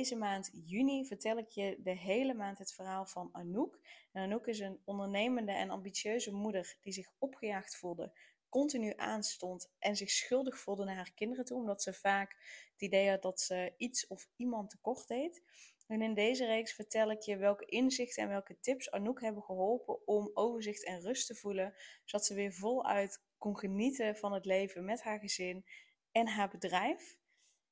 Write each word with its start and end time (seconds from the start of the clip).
Deze 0.00 0.16
maand 0.16 0.50
juni 0.52 1.06
vertel 1.06 1.38
ik 1.38 1.48
je 1.48 1.76
de 1.82 1.96
hele 1.96 2.34
maand 2.34 2.58
het 2.58 2.72
verhaal 2.72 3.06
van 3.06 3.28
Anouk. 3.32 3.80
En 4.12 4.22
Anouk 4.22 4.46
is 4.46 4.58
een 4.58 4.80
ondernemende 4.84 5.52
en 5.52 5.70
ambitieuze 5.70 6.32
moeder 6.32 6.76
die 6.80 6.92
zich 6.92 7.12
opgejaagd 7.18 7.76
voelde, 7.76 8.12
continu 8.48 8.92
aanstond 8.96 9.70
en 9.78 9.96
zich 9.96 10.10
schuldig 10.10 10.58
voelde 10.58 10.84
naar 10.84 10.94
haar 10.94 11.12
kinderen 11.14 11.44
toe, 11.44 11.58
omdat 11.58 11.82
ze 11.82 11.92
vaak 11.92 12.36
het 12.72 12.80
idee 12.80 13.08
had 13.08 13.22
dat 13.22 13.40
ze 13.40 13.74
iets 13.76 14.06
of 14.06 14.28
iemand 14.36 14.70
tekort 14.70 15.08
deed. 15.08 15.42
En 15.86 16.02
in 16.02 16.14
deze 16.14 16.46
reeks 16.46 16.72
vertel 16.72 17.10
ik 17.10 17.20
je 17.20 17.36
welke 17.36 17.64
inzichten 17.64 18.22
en 18.22 18.28
welke 18.28 18.60
tips 18.60 18.90
Anouk 18.90 19.20
hebben 19.20 19.42
geholpen 19.42 20.06
om 20.06 20.30
overzicht 20.34 20.84
en 20.84 21.00
rust 21.00 21.26
te 21.26 21.34
voelen, 21.34 21.74
zodat 22.04 22.26
ze 22.26 22.34
weer 22.34 22.52
voluit 22.52 23.22
kon 23.38 23.58
genieten 23.58 24.16
van 24.16 24.32
het 24.32 24.44
leven 24.44 24.84
met 24.84 25.02
haar 25.02 25.18
gezin 25.18 25.64
en 26.12 26.28
haar 26.28 26.48
bedrijf. 26.48 27.19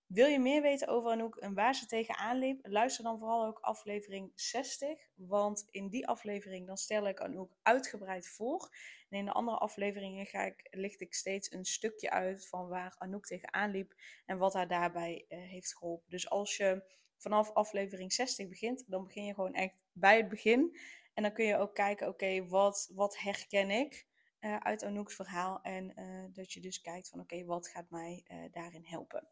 Wil 0.09 0.27
je 0.27 0.39
meer 0.39 0.62
weten 0.62 0.89
over 0.89 1.11
Anouk 1.11 1.37
en 1.37 1.55
waar 1.55 1.75
ze 1.75 1.87
tegenaan 1.87 2.39
liep? 2.39 2.67
Luister 2.67 3.05
dan 3.05 3.19
vooral 3.19 3.47
ook 3.47 3.59
aflevering 3.59 4.33
60. 4.34 4.98
Want 5.15 5.67
in 5.70 5.89
die 5.89 6.06
aflevering 6.06 6.67
dan 6.67 6.77
stel 6.77 7.09
ik 7.09 7.20
Anouk 7.20 7.56
uitgebreid 7.62 8.28
voor. 8.28 8.69
En 9.09 9.19
in 9.19 9.25
de 9.25 9.33
andere 9.33 9.59
afleveringen 9.59 10.27
ga 10.27 10.42
ik, 10.42 10.67
licht 10.70 11.00
ik 11.00 11.15
steeds 11.15 11.53
een 11.53 11.65
stukje 11.65 12.11
uit 12.11 12.47
van 12.47 12.69
waar 12.69 12.95
Anouk 12.98 13.27
tegenaan 13.27 13.70
liep. 13.70 13.95
En 14.27 14.39
wat 14.39 14.55
haar 14.55 14.69
daarbij 14.69 15.25
uh, 15.28 15.39
heeft 15.39 15.77
geholpen. 15.77 16.11
Dus 16.11 16.31
als 16.31 16.56
je 16.56 16.83
vanaf 17.17 17.50
aflevering 17.50 18.12
60 18.12 18.48
begint, 18.48 18.84
dan 18.87 19.05
begin 19.05 19.25
je 19.25 19.34
gewoon 19.34 19.55
echt 19.55 19.84
bij 19.93 20.17
het 20.17 20.28
begin. 20.28 20.78
En 21.15 21.22
dan 21.22 21.33
kun 21.33 21.45
je 21.45 21.56
ook 21.56 21.75
kijken, 21.75 22.09
oké, 22.09 22.47
wat, 22.47 22.91
wat 22.95 23.19
herken 23.19 23.70
ik? 23.70 24.08
Uh, 24.41 24.56
uit 24.56 24.84
Anouk's 24.84 25.14
verhaal. 25.14 25.61
En 25.62 25.92
uh, 26.00 26.25
dat 26.33 26.53
je 26.53 26.61
dus 26.61 26.81
kijkt 26.81 27.08
van 27.08 27.20
oké, 27.20 27.44
wat 27.44 27.69
gaat 27.69 27.91
mij 27.91 28.25
uh, 28.28 28.36
daarin 28.50 28.84
helpen. 28.84 29.28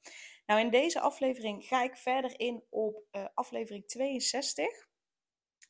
Nou, 0.46 0.60
in 0.60 0.70
deze 0.70 1.00
aflevering 1.00 1.64
ga 1.64 1.82
ik 1.82 1.96
verder 1.96 2.40
in 2.40 2.64
op 2.70 3.04
aflevering 3.34 3.86
62. 3.86 4.88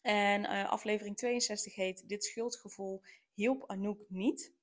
En 0.02 0.46
aflevering 0.68 1.16
62 1.16 1.74
heet 1.74 2.08
Dit 2.08 2.24
schuldgevoel 2.24 3.02
hielp 3.34 3.70
Anouk 3.70 4.00
niet. 4.08 4.54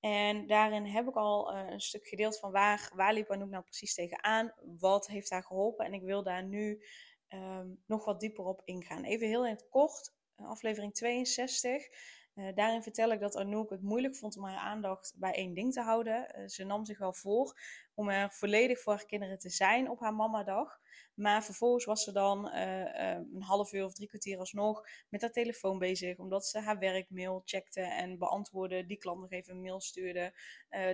En 0.00 0.46
daarin 0.46 0.84
heb 0.84 1.08
ik 1.08 1.14
al 1.14 1.54
een 1.54 1.80
stuk 1.80 2.06
gedeeld 2.06 2.38
van 2.38 2.50
waar, 2.50 2.90
waar 2.94 3.14
liep 3.14 3.30
Anouk 3.30 3.50
nou 3.50 3.62
precies 3.62 3.94
tegenaan. 3.94 4.52
Wat 4.78 5.06
heeft 5.06 5.30
haar 5.30 5.42
geholpen. 5.44 5.86
En 5.86 5.92
ik 5.92 6.02
wil 6.02 6.22
daar 6.22 6.44
nu 6.44 6.84
um, 7.28 7.82
nog 7.86 8.04
wat 8.04 8.20
dieper 8.20 8.44
op 8.44 8.62
ingaan. 8.64 9.04
Even 9.04 9.26
heel 9.26 9.46
in 9.46 9.52
het 9.52 9.68
kort, 9.68 10.14
aflevering 10.36 10.94
62. 10.94 11.88
Uh, 12.36 12.48
daarin 12.54 12.82
vertel 12.82 13.12
ik 13.12 13.20
dat 13.20 13.36
Anouk 13.36 13.70
het 13.70 13.82
moeilijk 13.82 14.16
vond 14.16 14.36
om 14.36 14.44
haar 14.44 14.58
aandacht 14.58 15.14
bij 15.16 15.32
één 15.34 15.54
ding 15.54 15.72
te 15.72 15.80
houden. 15.80 16.38
Uh, 16.38 16.48
ze 16.48 16.64
nam 16.64 16.84
zich 16.84 16.98
wel 16.98 17.12
voor 17.12 17.60
om 17.94 18.08
er 18.08 18.30
volledig 18.32 18.80
voor 18.80 18.92
haar 18.92 19.06
kinderen 19.06 19.38
te 19.38 19.50
zijn 19.50 19.90
op 19.90 20.00
haar 20.00 20.14
mamadag. 20.14 20.80
Maar 21.14 21.44
vervolgens 21.44 21.84
was 21.84 22.04
ze 22.04 22.12
dan 22.12 22.50
uh, 22.54 23.10
een 23.10 23.42
half 23.42 23.72
uur 23.72 23.84
of 23.84 23.94
drie 23.94 24.08
kwartier 24.08 24.38
alsnog 24.38 24.88
met 25.08 25.20
haar 25.20 25.30
telefoon 25.30 25.78
bezig. 25.78 26.18
Omdat 26.18 26.46
ze 26.46 26.58
haar 26.58 26.78
werkmail 26.78 27.42
checkte 27.44 27.80
en 27.80 28.18
beantwoordde. 28.18 28.86
Die 28.86 28.98
klant 28.98 29.20
nog 29.20 29.30
even 29.30 29.54
een 29.54 29.60
mail 29.60 29.80
stuurde. 29.80 30.32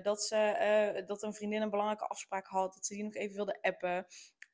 dat, 0.03 0.23
ze, 0.23 1.03
dat 1.07 1.23
een 1.23 1.35
vriendin 1.35 1.63
een 1.63 1.71
belangrijke 1.71 2.07
afspraak 2.07 2.47
had. 2.47 2.75
Dat 2.75 2.87
ze 2.87 2.95
die 2.95 3.05
nog 3.05 3.15
even 3.15 3.37
wilde 3.37 3.59
appen. 3.61 4.07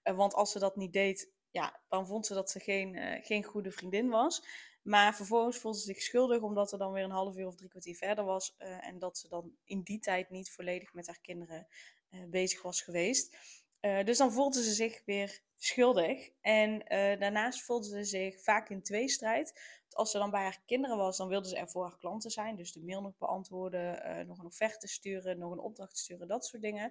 want 0.02 0.34
als 0.34 0.52
ze 0.52 0.58
dat 0.58 0.76
niet 0.76 0.92
deed, 0.92 1.32
ja, 1.50 1.80
dan 1.88 2.06
vond 2.06 2.26
ze 2.26 2.34
dat 2.34 2.50
ze 2.50 2.60
geen, 2.60 3.20
geen 3.22 3.44
goede 3.44 3.70
vriendin 3.70 4.08
was. 4.08 4.42
Maar 4.88 5.14
vervolgens 5.14 5.58
voelde 5.58 5.78
ze 5.78 5.84
zich 5.84 6.02
schuldig 6.02 6.40
omdat 6.42 6.72
er 6.72 6.78
dan 6.78 6.92
weer 6.92 7.04
een 7.04 7.10
half 7.10 7.36
uur 7.36 7.46
of 7.46 7.56
drie 7.56 7.68
kwartier 7.68 7.96
verder 7.96 8.24
was. 8.24 8.54
Uh, 8.58 8.86
en 8.86 8.98
dat 8.98 9.18
ze 9.18 9.28
dan 9.28 9.52
in 9.64 9.82
die 9.82 9.98
tijd 9.98 10.30
niet 10.30 10.50
volledig 10.50 10.92
met 10.92 11.06
haar 11.06 11.20
kinderen 11.20 11.66
uh, 12.10 12.24
bezig 12.24 12.62
was 12.62 12.82
geweest. 12.82 13.36
Uh, 13.80 14.04
dus 14.04 14.18
dan 14.18 14.32
voelde 14.32 14.62
ze 14.62 14.72
zich 14.72 15.02
weer 15.04 15.40
schuldig. 15.56 16.30
En 16.40 16.78
daarnaast 17.18 17.62
voelde 17.62 17.86
ze 17.86 18.04
zich 18.04 18.42
vaak 18.42 18.68
in 18.68 18.82
tweestrijd. 18.82 19.60
Als 19.90 20.10
ze 20.10 20.18
dan 20.18 20.30
bij 20.30 20.42
haar 20.42 20.62
kinderen 20.66 20.96
was, 20.96 21.16
dan 21.16 21.28
wilde 21.28 21.48
ze 21.48 21.56
er 21.56 21.68
voor 21.68 21.82
haar 21.82 21.98
klanten 21.98 22.30
zijn. 22.30 22.56
Dus 22.56 22.72
de 22.72 22.82
mail 22.82 23.00
nog 23.00 23.18
beantwoorden, 23.18 24.26
nog 24.26 24.38
een 24.38 24.46
offerte 24.46 24.88
sturen, 24.88 25.38
nog 25.38 25.52
een 25.52 25.58
opdracht 25.58 25.98
sturen, 25.98 26.28
dat 26.28 26.46
soort 26.46 26.62
dingen. 26.62 26.90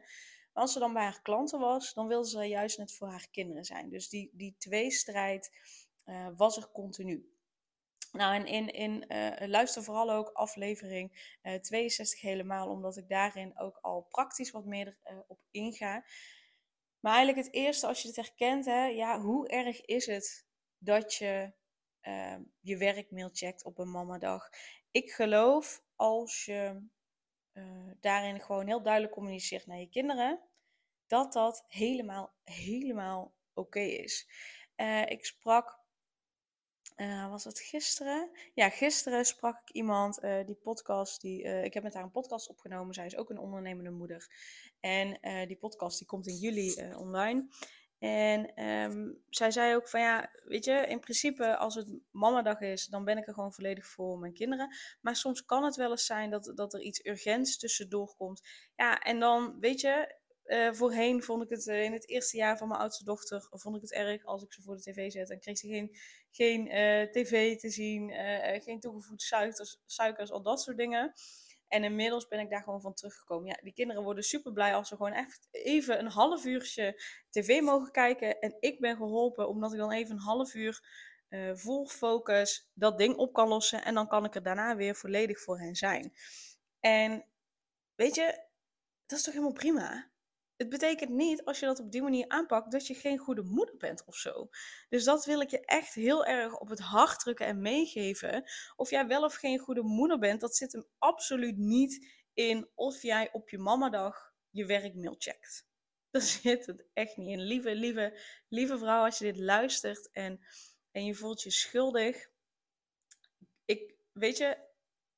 Maar 0.54 0.64
als 0.64 0.74
ze 0.74 0.80
dan 0.80 0.94
bij 0.94 1.04
haar 1.04 1.22
klanten 1.22 1.60
was, 1.60 1.94
dan 1.94 2.08
wilde 2.08 2.30
ze 2.30 2.44
juist 2.44 2.78
net 2.78 2.94
voor 2.94 3.08
haar 3.08 3.28
kinderen 3.32 3.66
zijn. 3.66 3.90
Dus 3.90 4.10
die, 4.10 4.30
die 4.34 4.56
tweestrijd 4.58 5.52
was 6.36 6.58
er 6.58 6.68
continu. 6.72 7.37
Nou, 8.12 8.36
en 8.36 8.46
in, 8.46 8.74
in 8.74 9.06
uh, 9.08 9.48
luister 9.48 9.84
vooral 9.84 10.12
ook 10.12 10.30
aflevering 10.30 11.38
uh, 11.44 11.54
eh, 11.54 11.62
62 11.62 12.22
helemaal, 12.22 12.70
omdat 12.70 12.98
ik 12.98 13.10
daarin 13.10 13.60
ook 13.60 13.78
al 13.82 14.02
praktisch 14.02 14.52
wat 14.52 14.66
meer 14.66 14.98
uh, 15.12 15.20
op 15.28 15.40
inga. 15.52 16.06
Maar 17.00 17.16
eigenlijk 17.16 17.46
het 17.46 17.56
eerste, 17.56 17.88
als 17.88 18.02
je 18.02 18.08
het 18.08 18.18
herkent, 18.18 18.66
hè, 18.66 18.86
ja, 18.86 19.20
hoe 19.20 19.48
erg 19.48 19.82
is 19.82 20.06
het 20.06 20.46
dat 20.78 21.14
je 21.14 21.54
ehm, 22.02 22.44
je 22.60 22.78
werkmail 22.78 23.30
checkt 23.34 23.64
op 23.64 23.78
een 23.78 23.92
mamadag? 23.92 24.50
Ik 24.92 25.12
geloof 25.12 25.84
als 25.96 26.46
je 26.46 26.88
daarin 28.00 28.42
gewoon 28.42 28.68
heel 28.68 28.82
duidelijk 28.82 29.14
communiceert 29.14 29.66
naar 29.66 29.80
je 29.80 29.90
kinderen, 29.90 30.40
dat 31.08 31.34
dat 31.34 31.64
helemaal, 31.68 32.34
helemaal 32.44 33.36
oké 33.54 33.80
is. 33.80 34.30
ik 35.06 35.26
sprak 35.26 35.77
uh, 36.98 37.30
was 37.30 37.44
het 37.44 37.60
gisteren? 37.60 38.30
Ja, 38.54 38.70
gisteren 38.70 39.26
sprak 39.26 39.62
ik 39.62 39.76
iemand, 39.76 40.24
uh, 40.24 40.46
die 40.46 40.56
podcast, 40.56 41.22
die, 41.22 41.44
uh, 41.44 41.64
ik 41.64 41.74
heb 41.74 41.84
met 41.84 41.94
haar 41.94 42.04
een 42.04 42.12
podcast 42.12 42.50
opgenomen. 42.50 42.94
Zij 42.94 43.06
is 43.06 43.18
ook 43.18 43.30
een 43.30 43.40
ondernemende 43.40 43.92
moeder. 43.92 44.28
En 44.80 45.20
die 45.48 45.58
podcast 45.58 45.98
die 45.98 46.08
komt 46.08 46.28
in 46.28 46.36
juli 46.36 46.94
online. 46.96 47.48
En 48.00 48.64
um, 48.64 49.24
zij 49.30 49.52
zei 49.52 49.76
ook 49.76 49.90
van 49.90 50.00
ja, 50.00 50.32
weet 50.44 50.66
je, 50.66 50.86
in 50.88 51.00
principe 51.00 51.58
als 51.58 51.76
het 51.76 51.88
mamadag 52.12 52.60
is, 52.60 52.86
dan 52.86 53.04
ben 53.04 53.18
ik 53.18 53.28
er 53.28 53.34
gewoon 53.34 53.54
volledig 53.54 53.88
voor 53.88 54.20
mijn 54.20 54.34
kinderen. 54.34 54.76
Maar 55.02 55.16
soms 55.16 55.46
kan 55.46 55.64
het 55.64 55.76
wel 55.76 55.90
eens 55.90 56.06
zijn 56.06 56.30
dat, 56.30 56.52
dat 56.56 56.74
er 56.74 56.82
iets 56.82 57.06
urgents 57.06 57.58
tussendoor 57.58 58.16
komt. 58.16 58.48
Ja, 58.76 59.00
en 59.00 59.20
dan 59.20 59.60
weet 59.60 59.82
je, 59.82 60.16
uh, 60.48 60.74
voorheen 60.74 61.24
vond 61.24 61.44
ik 61.44 61.50
het 61.50 61.66
uh, 61.66 61.84
in 61.84 61.94
het 61.94 62.08
eerste 62.08 62.38
jaar 62.38 62.58
van 62.58 62.68
mijn 62.68 62.80
oudste 62.80 63.04
dochter 63.04 63.48
vond 63.52 63.76
ik 63.76 63.82
het 63.82 63.94
erg 63.94 64.26
als 64.26 64.44
ik 64.44 64.54
ze 64.54 64.62
voor 64.62 64.76
de 64.76 64.82
tv 64.82 65.12
zet 65.12 65.30
en 65.30 65.40
kreeg 65.40 65.58
ze 65.58 65.68
geen, 65.68 65.96
geen 66.32 66.68
uh, 66.68 67.12
tv 67.12 67.58
te 67.58 67.70
zien, 67.70 68.12
geen 68.62 68.80
toegevoegde 68.80 69.24
suikers, 69.24 69.82
suikers, 69.86 70.32
al 70.32 70.42
dat 70.42 70.62
soort 70.62 70.78
dingen. 70.78 71.14
En 71.68 71.84
inmiddels 71.84 72.28
ben 72.28 72.40
ik 72.40 72.50
daar 72.50 72.64
gewoon 72.64 72.82
van 72.82 72.94
teruggekomen. 72.94 73.48
Ja, 73.48 73.60
die 73.62 73.74
kinderen 73.74 74.04
worden 74.04 74.24
super 74.24 74.52
blij 74.54 74.76
als 74.76 74.88
ze 74.88 74.96
gewoon 74.96 75.14
echt 75.14 75.48
even 75.52 76.00
een 76.00 76.12
half 76.12 76.46
uurtje 76.46 77.02
tv 77.30 77.62
mogen 77.62 77.92
kijken. 77.92 78.40
En 78.40 78.56
ik 78.60 78.80
ben 78.80 78.96
geholpen 78.96 79.48
omdat 79.48 79.72
ik 79.72 79.78
dan 79.78 79.92
even 79.92 80.16
een 80.16 80.22
half 80.22 80.54
uur 80.54 80.82
vol 81.54 81.88
focus 81.88 82.70
dat 82.74 82.98
ding 82.98 83.16
op 83.16 83.34
kan 83.34 83.48
lossen. 83.48 83.84
En 83.84 83.94
dan 83.94 84.08
kan 84.08 84.26
ik 84.26 84.36
er 84.36 84.44
daarna 84.44 84.76
weer 84.76 84.96
volledig 84.96 85.40
voor 85.40 85.60
hen 85.60 85.76
zijn. 85.76 86.14
En 86.80 87.26
weet 87.96 88.16
je, 88.16 88.46
dat 89.06 89.18
is 89.18 89.24
toch 89.24 89.34
helemaal 89.34 89.54
prima? 89.54 90.12
Het 90.58 90.70
betekent 90.70 91.10
niet, 91.10 91.46
als 91.46 91.60
je 91.60 91.66
dat 91.66 91.80
op 91.80 91.92
die 91.92 92.02
manier 92.02 92.28
aanpakt, 92.28 92.72
dat 92.72 92.88
je 92.88 92.94
geen 92.94 93.18
goede 93.18 93.44
moeder 93.44 93.78
bent 93.78 94.06
of 94.06 94.16
zo. 94.16 94.50
Dus 94.90 95.04
dat 95.04 95.26
wil 95.26 95.42
ik 95.42 95.50
je 95.50 95.66
echt 95.66 95.94
heel 95.94 96.26
erg 96.26 96.60
op 96.60 96.70
het 96.70 96.80
hart 96.80 97.20
drukken 97.20 97.46
en 97.46 97.62
meegeven. 97.62 98.44
Of 98.76 98.90
jij 98.90 99.08
wel 99.08 99.24
of 99.24 99.36
geen 99.36 99.60
goede 99.60 99.84
moeder 99.84 100.20
bent, 100.20 100.42
dat 100.42 100.56
zit 100.56 100.72
hem 100.72 100.86
absoluut 100.98 101.58
niet 101.58 102.08
in 102.34 102.70
of 102.76 103.02
jij 103.02 103.32
op 103.32 103.50
je 103.50 103.58
mamadag 103.58 104.34
je 104.50 104.66
werkmail 104.66 105.16
checkt. 105.18 105.68
Daar 106.12 106.22
zit 106.42 106.66
het 106.66 106.86
echt 106.94 107.18
niet 107.18 107.28
in. 107.28 107.42
Lieve, 107.42 107.76
lieve, 107.76 108.20
lieve 108.50 108.78
vrouw, 108.78 109.06
als 109.06 109.18
je 109.18 109.24
dit 109.24 109.38
luistert 109.38 110.12
en, 110.12 110.40
en 110.92 111.06
je 111.06 111.16
voelt 111.16 111.42
je 111.42 111.52
schuldig. 111.52 112.30
Ik, 113.66 113.96
weet 114.12 114.38
je, 114.38 114.58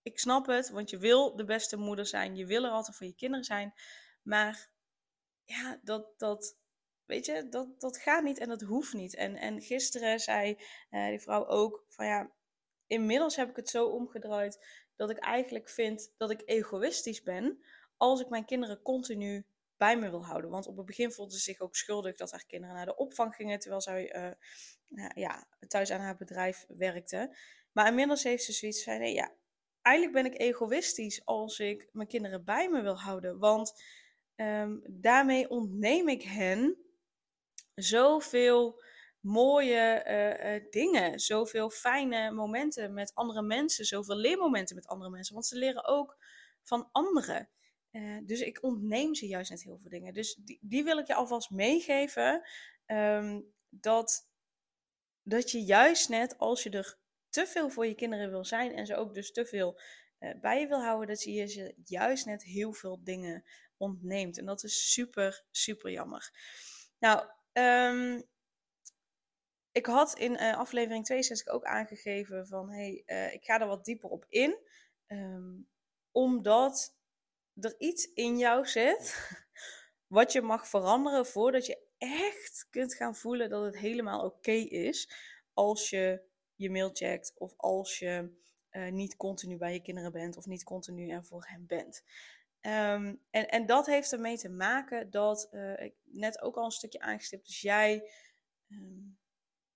ik 0.02 0.20
snap 0.20 0.46
het, 0.46 0.70
want 0.70 0.90
je 0.90 0.98
wil 0.98 1.36
de 1.36 1.46
beste 1.46 1.78
moeder 1.78 2.06
zijn. 2.06 2.36
Je 2.36 2.46
wil 2.46 2.64
er 2.64 2.72
altijd 2.72 2.98
voor 2.98 3.08
je 3.08 3.16
kinderen 3.16 3.46
zijn. 3.46 3.74
Maar 4.22 4.70
ja, 5.50 5.80
dat, 5.84 6.08
dat, 6.18 6.58
weet 7.06 7.26
je, 7.26 7.50
dat, 7.50 7.80
dat 7.82 7.98
gaat 7.98 8.24
niet 8.24 8.40
en 8.40 8.48
dat 8.48 8.62
hoeft 8.62 8.94
niet. 8.94 9.16
En, 9.16 9.36
en 9.36 9.62
gisteren 9.62 10.20
zei 10.20 10.58
uh, 10.92 11.08
die 11.08 11.20
vrouw 11.20 11.48
ook 11.48 11.86
van 11.88 12.06
ja, 12.06 12.32
inmiddels 12.88 13.36
heb 13.36 13.50
ik 13.50 13.56
het 13.56 13.70
zo 13.70 13.88
omgedraaid 13.88 14.66
dat 14.96 15.10
ik 15.10 15.18
eigenlijk 15.18 15.70
vind 15.70 16.14
dat 16.18 16.32
ik 16.32 16.42
egoïstisch 16.46 17.24
ben 17.24 17.64
als 17.98 18.22
ik 18.22 18.30
mijn 18.30 18.46
kinderen 18.46 18.82
continu 18.82 19.46
bij 19.78 19.98
me 19.98 20.10
wil 20.10 20.26
houden. 20.26 20.50
Want 20.50 20.68
op 20.68 20.78
het 20.78 20.86
begin 20.86 21.12
voelde 21.12 21.34
ze 21.34 21.40
zich 21.40 21.60
ook 21.60 21.76
schuldig 21.76 22.16
dat 22.16 22.32
haar 22.32 22.46
kinderen 22.46 22.76
naar 22.76 22.86
de 22.86 22.96
opvang 22.96 23.36
gingen, 23.36 23.60
terwijl 23.60 23.82
zij 23.82 24.16
uh, 24.16 25.10
ja, 25.14 25.48
thuis 25.68 25.92
aan 25.92 26.00
haar 26.00 26.18
bedrijf 26.18 26.66
werkte. 26.68 27.36
Maar 27.72 27.88
inmiddels 27.88 28.24
heeft 28.24 28.44
ze 28.44 28.52
zoiets 28.52 28.84
van, 28.84 29.00
nee, 29.00 29.14
ja, 29.14 29.32
eigenlijk 29.82 30.24
ben 30.24 30.34
ik 30.34 30.40
egoïstisch 30.40 31.26
als 31.26 31.60
ik 31.60 31.90
mijn 31.92 32.08
kinderen 32.08 32.44
bij 32.44 32.70
me 32.70 32.82
wil 32.82 33.00
houden. 33.00 33.40
Want 33.40 33.84
ehm, 34.40 34.78
daarmee 34.88 35.50
ontneem 35.50 36.10
ik 36.10 36.22
hen 36.22 36.78
zoveel 37.76 38.82
mooie 39.20 40.06
uh, 40.08 40.72
dingen, 40.72 41.20
zoveel 41.20 41.70
fijne 41.70 42.32
momenten 42.32 42.94
met 42.94 43.16
andere 43.16 43.42
mensen, 43.42 43.86
zoveel 43.86 44.16
leermomenten 44.16 44.76
met 44.76 44.88
andere 44.88 45.10
mensen. 45.10 45.34
Want 45.34 45.46
ze 45.46 45.58
leren 45.58 45.86
ook 45.86 46.18
van 46.64 46.90
anderen. 46.92 47.50
Uh, 47.92 48.18
dus 48.24 48.42
ik 48.42 48.64
ontneem 48.64 49.16
ze 49.16 49.28
juist 49.28 49.50
net 49.50 49.64
heel 49.64 49.78
veel 49.78 49.90
dingen. 49.90 50.14
Dus 50.14 50.36
die, 50.36 50.60
die 50.62 50.84
wil 50.84 50.98
ik 50.98 51.08
je 51.08 51.14
alvast 51.14 51.50
meegeven. 51.50 52.42
Um, 52.86 53.54
dat, 53.70 54.30
dat 55.22 55.52
je 55.52 55.64
juist 55.64 56.10
net 56.10 56.38
als 56.38 56.64
je 56.64 56.70
er 56.70 56.98
te 57.30 57.48
veel 57.48 57.70
voor 57.70 57.88
je 57.88 57.96
kinderen 57.96 58.30
wil 58.30 58.46
zijn 58.46 58.74
en 58.74 58.86
ze 58.86 58.96
ook 58.96 59.14
dus 59.14 59.32
te 59.32 59.46
veel 59.46 59.80
bij 60.42 60.60
je 60.60 60.68
wil 60.68 60.82
houden, 60.82 61.08
dat 61.08 61.24
je 61.24 61.34
je 61.34 61.74
juist 61.84 62.26
net 62.26 62.44
heel 62.44 62.74
veel 62.74 63.04
dingen 63.04 63.44
ontneemt. 63.80 64.38
En 64.38 64.46
dat 64.46 64.64
is 64.64 64.92
super, 64.92 65.46
super 65.52 65.92
jammer. 65.92 66.32
Nou, 67.00 67.26
um, 67.54 68.24
ik 69.72 69.86
had 69.86 70.18
in 70.18 70.32
uh, 70.32 70.58
aflevering 70.58 71.06
62 71.06 71.54
ook 71.54 71.64
aangegeven 71.64 72.48
van 72.48 72.72
hey, 72.72 73.04
uh, 73.06 73.34
ik 73.34 73.44
ga 73.44 73.60
er 73.60 73.68
wat 73.68 73.86
dieper 73.86 74.10
op 74.10 74.26
in. 74.30 74.58
Um, 75.08 75.70
omdat 76.12 76.96
er 77.54 77.76
iets 77.78 78.14
in 78.14 78.38
jou 78.38 78.66
zit 78.66 79.38
wat 80.18 80.32
je 80.32 80.42
mag 80.42 80.68
veranderen 80.68 81.26
voordat 81.26 81.66
je 81.66 81.88
echt 81.98 82.68
kunt 82.70 82.96
gaan 82.96 83.16
voelen 83.16 83.50
dat 83.50 83.64
het 83.64 83.78
helemaal 83.78 84.26
oké 84.26 84.52
is 84.52 85.12
als 85.54 85.90
je 85.90 86.22
je 86.56 86.70
mail 86.70 86.90
checkt 86.94 87.34
of 87.36 87.54
als 87.58 88.00
je 88.00 88.38
uh, 88.72 88.92
niet 88.92 89.16
continu 89.16 89.58
bij 89.58 89.74
je 89.74 89.82
kinderen 89.82 90.12
bent 90.12 90.38
of 90.38 90.46
niet 90.46 90.64
continu 90.64 91.10
er 91.10 91.24
voor 91.24 91.46
hen 91.48 91.66
bent. 91.66 92.04
Um, 92.70 93.20
en, 93.30 93.50
en 93.50 93.66
dat 93.66 93.86
heeft 93.86 94.12
ermee 94.12 94.38
te 94.38 94.50
maken 94.50 95.10
dat, 95.10 95.48
uh, 95.52 95.80
ik 95.80 95.94
net 96.04 96.42
ook 96.42 96.56
al 96.56 96.66
een 96.66 96.72
stukje 96.72 97.00
aangestipt, 97.00 97.46
dus 97.46 97.62
jij, 97.62 98.12
um, 98.70 99.18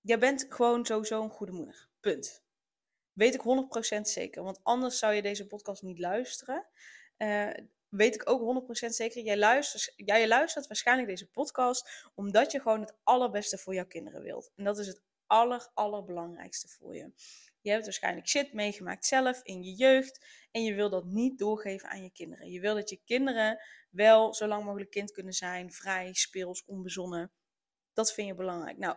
jij 0.00 0.18
bent 0.18 0.46
gewoon 0.48 0.86
sowieso 0.86 1.22
een 1.22 1.30
goede 1.30 1.52
moeder. 1.52 1.88
Punt. 2.00 2.42
Weet 3.12 3.34
ik 3.34 3.42
100% 3.42 4.00
zeker, 4.00 4.42
want 4.42 4.60
anders 4.62 4.98
zou 4.98 5.14
je 5.14 5.22
deze 5.22 5.46
podcast 5.46 5.82
niet 5.82 5.98
luisteren. 5.98 6.66
Uh, 7.18 7.50
weet 7.88 8.14
ik 8.14 8.28
ook 8.30 8.64
100% 8.84 8.86
zeker. 8.86 9.22
Jij 9.22 9.38
luistert, 9.38 9.92
jij 9.96 10.28
luistert 10.28 10.66
waarschijnlijk 10.66 11.08
deze 11.08 11.30
podcast 11.30 12.10
omdat 12.14 12.52
je 12.52 12.60
gewoon 12.60 12.80
het 12.80 12.94
allerbeste 13.02 13.58
voor 13.58 13.74
jouw 13.74 13.86
kinderen 13.86 14.22
wilt. 14.22 14.52
En 14.56 14.64
dat 14.64 14.78
is 14.78 14.86
het 14.86 15.02
aller, 15.26 15.70
allerbelangrijkste 15.74 16.68
voor 16.68 16.96
je. 16.96 17.12
Je 17.60 17.70
hebt 17.70 17.84
waarschijnlijk 17.84 18.28
shit 18.28 18.52
meegemaakt 18.52 19.06
zelf 19.06 19.40
in 19.42 19.62
je 19.62 19.74
jeugd 19.74 20.26
en 20.50 20.62
je 20.62 20.74
wil 20.74 20.90
dat 20.90 21.04
niet 21.04 21.38
doorgeven 21.38 21.88
aan 21.88 22.02
je 22.02 22.10
kinderen. 22.10 22.50
Je 22.50 22.60
wil 22.60 22.74
dat 22.74 22.90
je 22.90 23.00
kinderen 23.04 23.60
wel 23.90 24.34
zo 24.34 24.46
lang 24.46 24.64
mogelijk 24.64 24.90
kind 24.90 25.10
kunnen 25.10 25.32
zijn, 25.32 25.72
vrij, 25.72 26.12
speels, 26.12 26.64
onbezonnen. 26.64 27.32
Dat 27.92 28.12
vind 28.12 28.28
je 28.28 28.34
belangrijk. 28.34 28.78
Nou, 28.78 28.96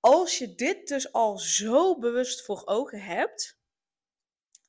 als 0.00 0.38
je 0.38 0.54
dit 0.54 0.88
dus 0.88 1.12
al 1.12 1.38
zo 1.38 1.98
bewust 1.98 2.42
voor 2.44 2.62
ogen 2.64 3.00
hebt, 3.00 3.58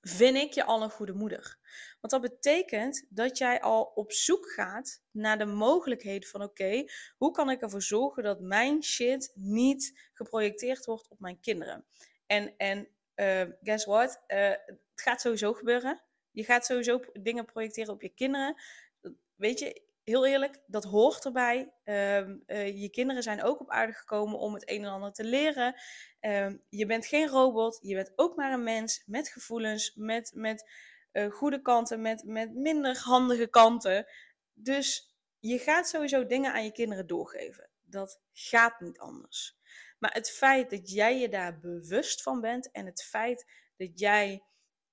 vind 0.01 0.37
ik 0.37 0.53
je 0.53 0.63
al 0.63 0.81
een 0.81 0.89
goede 0.89 1.13
moeder. 1.13 1.57
Want 1.99 2.13
dat 2.13 2.21
betekent 2.21 3.05
dat 3.09 3.38
jij 3.38 3.61
al 3.61 3.83
op 3.83 4.11
zoek 4.11 4.51
gaat 4.51 5.01
naar 5.11 5.38
de 5.38 5.45
mogelijkheden 5.45 6.29
van 6.29 6.44
oké, 6.44 6.85
hoe 7.17 7.31
kan 7.31 7.49
ik 7.49 7.61
ervoor 7.61 7.81
zorgen 7.81 8.23
dat 8.23 8.39
mijn 8.39 8.83
shit 8.83 9.31
niet 9.33 10.09
geprojecteerd 10.13 10.85
wordt 10.85 11.07
op 11.09 11.19
mijn 11.19 11.39
kinderen? 11.39 11.85
En, 12.25 12.53
en 12.57 12.88
uh, 13.15 13.53
guess 13.61 13.85
what? 13.85 14.23
Uh, 14.27 14.49
het 14.67 14.79
gaat 14.95 15.21
sowieso 15.21 15.53
gebeuren. 15.53 16.01
Je 16.31 16.44
gaat 16.44 16.65
sowieso 16.65 16.99
dingen 17.13 17.45
projecteren 17.45 17.94
op 17.94 18.01
je 18.01 18.09
kinderen. 18.09 18.61
Weet 19.35 19.59
je, 19.59 19.81
heel 20.03 20.25
eerlijk, 20.25 20.59
dat 20.67 20.83
hoort 20.83 21.25
erbij. 21.25 21.73
Um, 21.83 22.44
uh, 22.47 22.81
je 22.81 22.89
kinderen 22.89 23.23
zijn 23.23 23.44
ook 23.44 23.59
op 23.59 23.69
aarde 23.69 23.94
gekomen 23.94 24.39
om 24.39 24.53
het 24.53 24.69
een 24.69 24.83
en 24.83 24.91
ander 24.91 25.11
te 25.11 25.23
leren. 25.23 25.75
Um, 26.21 26.61
je 26.69 26.85
bent 26.85 27.05
geen 27.05 27.27
robot, 27.27 27.79
je 27.81 27.95
bent 27.95 28.11
ook 28.15 28.35
maar 28.35 28.53
een 28.53 28.63
mens 28.63 29.03
met 29.05 29.29
gevoelens, 29.29 29.94
met, 29.95 30.31
met 30.35 30.69
uh, 31.17 31.31
goede 31.31 31.61
kanten, 31.61 32.01
met, 32.01 32.23
met 32.23 32.55
minder 32.55 32.97
handige 32.97 33.47
kanten. 33.47 34.07
Dus 34.53 35.15
je 35.39 35.59
gaat 35.59 35.87
sowieso 35.87 36.25
dingen 36.25 36.53
aan 36.53 36.63
je 36.63 36.71
kinderen 36.71 37.07
doorgeven. 37.07 37.69
Dat 37.83 38.21
gaat 38.33 38.79
niet 38.79 38.99
anders. 38.99 39.57
Maar 39.99 40.13
het 40.13 40.31
feit 40.31 40.69
dat 40.69 40.91
jij 40.91 41.19
je 41.19 41.29
daar 41.29 41.59
bewust 41.59 42.21
van 42.21 42.41
bent 42.41 42.71
en 42.71 42.85
het 42.85 43.03
feit 43.03 43.45
dat 43.77 43.99
jij 43.99 44.43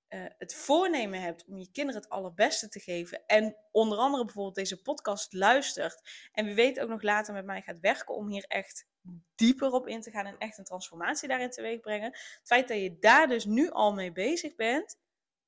uh, 0.09 0.25
het 0.37 0.55
voornemen 0.55 1.21
hebt 1.21 1.45
om 1.45 1.57
je 1.57 1.71
kinderen 1.71 2.01
het 2.01 2.09
allerbeste 2.09 2.69
te 2.69 2.79
geven 2.79 3.25
en 3.25 3.55
onder 3.71 3.97
andere 3.97 4.25
bijvoorbeeld 4.25 4.55
deze 4.55 4.81
podcast 4.81 5.33
luistert 5.33 6.29
en 6.31 6.45
wie 6.45 6.55
weet 6.55 6.79
ook 6.79 6.89
nog 6.89 7.01
later 7.01 7.33
met 7.33 7.45
mij 7.45 7.61
gaat 7.61 7.79
werken 7.79 8.15
om 8.15 8.29
hier 8.29 8.45
echt 8.47 8.87
dieper 9.35 9.71
op 9.71 9.87
in 9.87 10.01
te 10.01 10.11
gaan 10.11 10.25
en 10.25 10.37
echt 10.37 10.57
een 10.57 10.63
transformatie 10.63 11.27
daarin 11.27 11.49
teweeg 11.49 11.79
brengen. 11.79 12.11
Het 12.11 12.39
feit 12.43 12.67
dat 12.67 12.77
je 12.77 12.99
daar 12.99 13.27
dus 13.27 13.45
nu 13.45 13.69
al 13.69 13.93
mee 13.93 14.11
bezig 14.11 14.55
bent, 14.55 14.97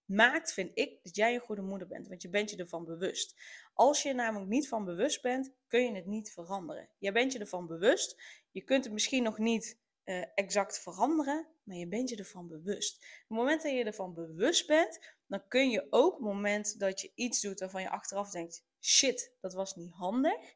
maakt, 0.07 0.53
vind 0.53 0.71
ik, 0.73 0.99
dat 1.03 1.15
jij 1.15 1.33
een 1.33 1.39
goede 1.39 1.61
moeder 1.61 1.87
bent. 1.87 2.07
Want 2.07 2.21
je 2.21 2.29
bent 2.29 2.49
je 2.49 2.57
ervan 2.57 2.85
bewust. 2.85 3.35
Als 3.73 4.03
je 4.03 4.09
er 4.09 4.15
namelijk 4.15 4.49
niet 4.49 4.67
van 4.67 4.85
bewust 4.85 5.21
bent, 5.21 5.53
kun 5.67 5.83
je 5.83 5.95
het 5.95 6.05
niet 6.05 6.31
veranderen. 6.31 6.89
Jij 6.97 7.11
bent 7.11 7.33
je 7.33 7.39
ervan 7.39 7.67
bewust. 7.67 8.21
Je 8.51 8.61
kunt 8.61 8.83
het 8.83 8.93
misschien 8.93 9.23
nog 9.23 9.37
niet 9.37 9.77
uh, 10.05 10.23
exact 10.35 10.79
veranderen, 10.79 11.47
maar 11.63 11.75
je 11.75 11.87
bent 11.87 12.09
je 12.09 12.15
ervan 12.15 12.47
bewust. 12.47 12.95
Op 12.95 13.01
het 13.27 13.37
moment 13.37 13.63
dat 13.63 13.71
je 13.71 13.83
ervan 13.83 14.13
bewust 14.13 14.67
bent, 14.67 14.99
dan 15.27 15.47
kun 15.47 15.69
je 15.69 15.87
ook 15.89 16.13
op 16.13 16.19
het 16.19 16.33
moment 16.33 16.79
dat 16.79 17.01
je 17.01 17.11
iets 17.15 17.41
doet 17.41 17.59
waarvan 17.59 17.81
je 17.81 17.89
achteraf 17.89 18.29
denkt: 18.29 18.65
shit, 18.81 19.31
dat 19.41 19.53
was 19.53 19.75
niet 19.75 19.91
handig. 19.91 20.55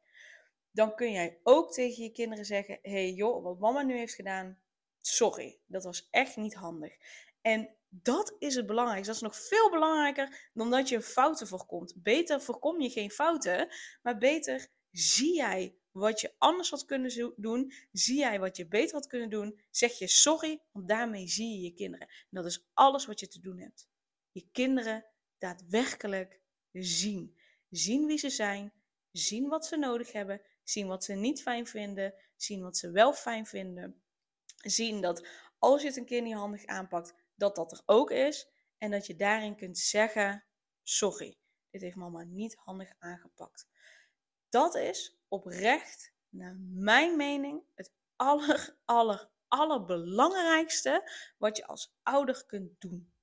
Dan 0.71 0.95
kun 0.95 1.12
jij 1.12 1.39
ook 1.44 1.74
tegen 1.74 2.03
je 2.03 2.12
kinderen 2.12 2.45
zeggen: 2.45 2.80
hey 2.81 3.12
joh, 3.12 3.44
wat 3.44 3.59
mama 3.59 3.81
nu 3.81 3.98
heeft 3.98 4.15
gedaan, 4.15 4.59
sorry, 5.01 5.59
dat 5.65 5.83
was 5.83 6.07
echt 6.12 6.36
niet 6.36 6.53
handig. 6.53 6.94
En 7.41 7.75
dat 7.89 8.35
is 8.39 8.55
het 8.55 8.65
belangrijkste. 8.65 9.07
Dat 9.07 9.21
is 9.21 9.27
nog 9.27 9.47
veel 9.47 9.69
belangrijker 9.69 10.49
dan 10.53 10.69
dat 10.69 10.89
je 10.89 11.01
fouten 11.01 11.47
voorkomt. 11.47 11.93
Beter 11.95 12.41
voorkom 12.41 12.81
je 12.81 12.89
geen 12.89 13.12
fouten, 13.12 13.67
maar 14.01 14.17
beter 14.17 14.67
zie 14.91 15.36
jij 15.36 15.75
wat 15.91 16.21
je 16.21 16.33
anders 16.38 16.69
had 16.69 16.86
kunnen 16.86 17.33
doen. 17.36 17.74
Zie 17.91 18.17
jij 18.17 18.39
wat 18.39 18.57
je 18.57 18.67
beter 18.67 18.93
had 18.93 19.07
kunnen 19.07 19.29
doen. 19.29 19.60
Zeg 19.69 19.98
je 19.98 20.07
sorry, 20.07 20.62
want 20.71 20.88
daarmee 20.88 21.27
zie 21.27 21.50
je 21.50 21.62
je 21.62 21.74
kinderen. 21.74 22.07
En 22.07 22.27
dat 22.29 22.45
is 22.45 22.65
alles 22.74 23.05
wat 23.05 23.19
je 23.19 23.27
te 23.27 23.39
doen 23.39 23.60
hebt. 23.60 23.89
Je 24.31 24.48
kinderen 24.51 25.05
daadwerkelijk 25.38 26.39
zien. 26.71 27.38
Zien 27.69 28.05
wie 28.05 28.17
ze 28.17 28.29
zijn. 28.29 28.74
Zien 29.12 29.48
wat 29.48 29.65
ze 29.65 29.77
nodig 29.77 30.12
hebben. 30.12 30.41
Zien 30.63 30.88
wat 30.88 31.03
ze 31.03 31.13
niet 31.13 31.41
fijn 31.41 31.67
vinden. 31.67 32.13
Zien 32.36 32.62
wat 32.62 32.77
ze 32.77 32.91
wel 32.91 33.13
fijn 33.13 33.45
vinden. 33.45 34.01
Zien 34.57 35.01
dat 35.01 35.27
als 35.60 35.81
je 35.81 35.88
het 35.88 35.98
een 35.98 36.05
keer 36.05 36.21
niet 36.21 36.33
handig 36.33 36.65
aanpakt, 36.65 37.13
dat 37.41 37.55
dat 37.55 37.71
er 37.71 37.81
ook 37.86 38.12
is. 38.12 38.50
En 38.77 38.91
dat 38.91 39.05
je 39.05 39.15
daarin 39.15 39.55
kunt 39.55 39.77
zeggen: 39.77 40.45
Sorry, 40.83 41.38
dit 41.69 41.81
heeft 41.81 41.95
mama 41.95 42.24
niet 42.24 42.55
handig 42.55 42.93
aangepakt. 43.00 43.67
Dat 44.50 44.75
is 44.75 45.19
oprecht, 45.27 46.13
naar 46.29 46.55
mijn 46.60 47.17
mening, 47.17 47.63
het 47.74 47.91
aller, 48.15 48.77
aller, 48.86 49.29
allerbelangrijkste 49.48 51.12
wat 51.38 51.57
je 51.57 51.65
als 51.65 51.93
ouder 52.03 52.45
kunt 52.45 52.81
doen. 52.81 53.13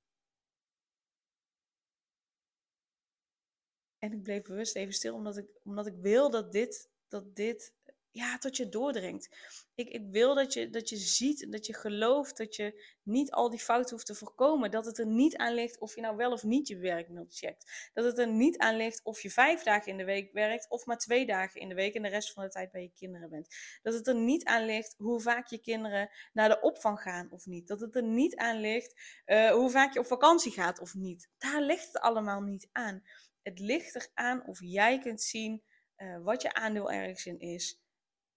En 3.99 4.13
ik 4.13 4.23
bleef 4.23 4.41
bewust 4.41 4.75
even 4.75 4.93
stil, 4.93 5.13
omdat 5.15 5.37
ik, 5.37 5.49
omdat 5.63 5.85
ik 5.85 5.95
wil 5.95 6.29
dat 6.29 6.51
dit, 6.51 6.89
dat 7.07 7.35
dit 7.35 7.73
ja, 8.11 8.37
tot 8.37 8.57
je 8.57 8.69
doordringt. 8.69 9.29
Ik, 9.75 9.89
ik 9.89 10.07
wil 10.09 10.35
dat 10.35 10.53
je, 10.53 10.69
dat 10.69 10.89
je 10.89 10.97
ziet, 10.97 11.51
dat 11.51 11.65
je 11.65 11.73
gelooft 11.73 12.37
dat 12.37 12.55
je 12.55 12.97
niet 13.03 13.31
al 13.31 13.49
die 13.49 13.59
fouten 13.59 13.91
hoeft 13.91 14.05
te 14.05 14.15
voorkomen. 14.15 14.71
Dat 14.71 14.85
het 14.85 14.97
er 14.97 15.07
niet 15.07 15.37
aan 15.37 15.53
ligt 15.53 15.79
of 15.79 15.95
je 15.95 16.01
nou 16.01 16.15
wel 16.15 16.31
of 16.31 16.43
niet 16.43 16.67
je 16.67 16.77
werkmail 16.77 17.25
checkt. 17.29 17.89
Dat 17.93 18.05
het 18.05 18.17
er 18.17 18.27
niet 18.27 18.57
aan 18.57 18.75
ligt 18.75 19.03
of 19.03 19.21
je 19.21 19.29
vijf 19.29 19.63
dagen 19.63 19.91
in 19.91 19.97
de 19.97 20.03
week 20.03 20.31
werkt 20.31 20.69
of 20.69 20.85
maar 20.85 20.97
twee 20.97 21.25
dagen 21.25 21.61
in 21.61 21.69
de 21.69 21.75
week 21.75 21.93
en 21.93 22.01
de 22.01 22.07
rest 22.07 22.33
van 22.33 22.43
de 22.43 22.49
tijd 22.49 22.71
bij 22.71 22.81
je 22.81 22.91
kinderen 22.93 23.29
bent. 23.29 23.55
Dat 23.81 23.93
het 23.93 24.07
er 24.07 24.15
niet 24.15 24.45
aan 24.45 24.65
ligt 24.65 24.95
hoe 24.97 25.21
vaak 25.21 25.47
je 25.47 25.59
kinderen 25.59 26.09
naar 26.33 26.49
de 26.49 26.61
opvang 26.61 27.01
gaan 27.01 27.31
of 27.31 27.45
niet. 27.45 27.67
Dat 27.67 27.79
het 27.79 27.95
er 27.95 28.03
niet 28.03 28.35
aan 28.35 28.59
ligt 28.59 29.21
uh, 29.25 29.51
hoe 29.51 29.69
vaak 29.69 29.93
je 29.93 29.99
op 29.99 30.05
vakantie 30.05 30.51
gaat 30.51 30.79
of 30.79 30.93
niet. 30.93 31.29
Daar 31.37 31.61
ligt 31.61 31.85
het 31.85 31.99
allemaal 32.01 32.41
niet 32.41 32.69
aan. 32.71 33.03
Het 33.41 33.59
ligt 33.59 33.95
eraan 33.95 34.45
of 34.45 34.59
jij 34.61 34.99
kunt 34.99 35.21
zien 35.21 35.63
uh, 35.97 36.23
wat 36.23 36.41
je 36.41 36.53
aandeel 36.53 36.91
ergens 36.91 37.25
in 37.25 37.39
is 37.39 37.78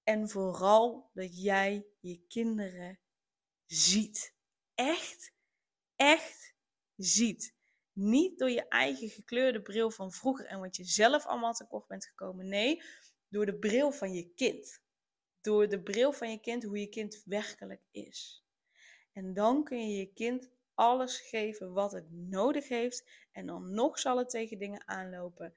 en 0.04 0.28
vooral 0.28 1.10
dat 1.12 1.42
jij 1.42 1.86
je 2.00 2.24
kinderen 2.28 2.98
ziet. 3.66 4.34
Echt, 4.74 5.32
echt 5.96 6.54
ziet. 6.96 7.54
Niet 7.92 8.38
door 8.38 8.50
je 8.50 8.68
eigen 8.68 9.08
gekleurde 9.08 9.62
bril 9.62 9.90
van 9.90 10.12
vroeger 10.12 10.46
en 10.46 10.60
wat 10.60 10.76
je 10.76 10.84
zelf 10.84 11.26
allemaal 11.26 11.52
tekort 11.52 11.86
bent 11.86 12.06
gekomen. 12.06 12.48
Nee, 12.48 12.82
door 13.28 13.46
de 13.46 13.58
bril 13.58 13.92
van 13.92 14.12
je 14.12 14.32
kind. 14.34 14.80
Door 15.40 15.68
de 15.68 15.82
bril 15.82 16.12
van 16.12 16.30
je 16.30 16.40
kind, 16.40 16.62
hoe 16.62 16.78
je 16.78 16.88
kind 16.88 17.22
werkelijk 17.24 17.82
is. 17.90 18.44
En 19.12 19.34
dan 19.34 19.64
kun 19.64 19.88
je 19.88 19.96
je 19.96 20.12
kind 20.12 20.50
alles 20.74 21.20
geven 21.20 21.72
wat 21.72 21.92
het 21.92 22.10
nodig 22.10 22.68
heeft. 22.68 23.10
En 23.32 23.46
dan 23.46 23.74
nog 23.74 23.98
zal 23.98 24.18
het 24.18 24.30
tegen 24.30 24.58
dingen 24.58 24.88
aanlopen 24.88 25.54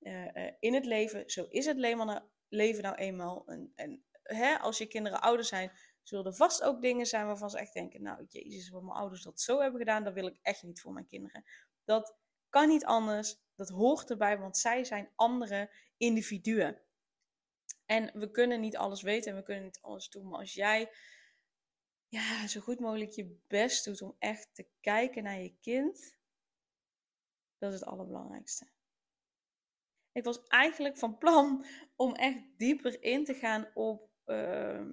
uh, 0.00 0.34
uh, 0.34 0.52
in 0.60 0.74
het 0.74 0.84
leven. 0.84 1.30
Zo 1.30 1.46
is 1.48 1.66
het 1.66 1.76
leven 2.48 2.82
nou, 2.82 2.96
eenmaal. 2.96 3.46
En, 3.46 3.72
en 3.74 4.04
hè, 4.22 4.58
als 4.58 4.78
je 4.78 4.86
kinderen 4.86 5.20
ouder 5.20 5.44
zijn, 5.44 5.72
zullen 6.02 6.24
er 6.24 6.34
vast 6.34 6.62
ook 6.62 6.82
dingen 6.82 7.06
zijn 7.06 7.26
waarvan 7.26 7.50
ze 7.50 7.58
echt 7.58 7.72
denken: 7.72 8.02
Nou, 8.02 8.24
jezus, 8.28 8.68
wat 8.68 8.82
mijn 8.82 8.96
ouders 8.96 9.22
dat 9.22 9.40
zo 9.40 9.60
hebben 9.60 9.78
gedaan, 9.78 10.04
dat 10.04 10.14
wil 10.14 10.26
ik 10.26 10.38
echt 10.42 10.62
niet 10.62 10.80
voor 10.80 10.92
mijn 10.92 11.06
kinderen. 11.06 11.44
Dat 11.84 12.16
kan 12.48 12.68
niet 12.68 12.84
anders. 12.84 13.36
Dat 13.54 13.68
hoort 13.68 14.10
erbij, 14.10 14.38
want 14.38 14.56
zij 14.56 14.84
zijn 14.84 15.12
andere 15.14 15.70
individuen. 15.96 16.82
En 17.86 18.18
we 18.18 18.30
kunnen 18.30 18.60
niet 18.60 18.76
alles 18.76 19.02
weten 19.02 19.30
en 19.30 19.36
we 19.36 19.42
kunnen 19.42 19.64
niet 19.64 19.80
alles 19.80 20.08
doen. 20.08 20.28
Maar 20.28 20.38
als 20.38 20.54
jij 20.54 20.90
ja, 22.08 22.46
zo 22.46 22.60
goed 22.60 22.80
mogelijk 22.80 23.10
je 23.10 23.38
best 23.46 23.84
doet 23.84 24.02
om 24.02 24.16
echt 24.18 24.54
te 24.54 24.68
kijken 24.80 25.22
naar 25.22 25.40
je 25.40 25.56
kind, 25.60 26.18
dat 27.58 27.72
is 27.72 27.80
het 27.80 27.88
allerbelangrijkste. 27.88 28.66
Ik 30.18 30.24
was 30.24 30.42
eigenlijk 30.46 30.96
van 30.96 31.18
plan 31.18 31.64
om 31.96 32.14
echt 32.14 32.42
dieper 32.56 33.02
in 33.02 33.24
te 33.24 33.34
gaan 33.34 33.68
op, 33.74 34.10
uh, 34.26 34.86